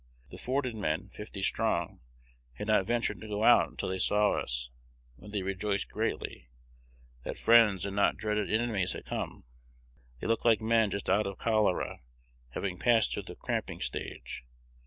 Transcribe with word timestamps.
The 0.31 0.37
forted 0.39 0.73
men, 0.75 1.09
fifty 1.09 1.43
strong, 1.43 1.99
had 2.53 2.65
not 2.65 2.87
ventured 2.87 3.21
to 3.21 3.27
go 3.27 3.43
out 3.43 3.69
until 3.69 3.89
they 3.89 3.99
saw 3.99 4.31
us, 4.31 4.71
when 5.15 5.29
they 5.29 5.43
rejoiced 5.43 5.91
greatly 5.91 6.49
that 7.21 7.37
friends 7.37 7.85
and 7.85 7.95
not 7.95 8.17
dreaded 8.17 8.51
enemies 8.51 8.93
had 8.93 9.05
come. 9.05 9.43
They 10.19 10.25
looked 10.25 10.43
like 10.43 10.59
men 10.59 10.89
just 10.89 11.07
out 11.07 11.27
of 11.27 11.37
cholera, 11.37 12.01
having 12.55 12.79
passed 12.79 13.13
through 13.13 13.25
the 13.29 13.35
cramping 13.35 13.79
stage. 13.79 14.43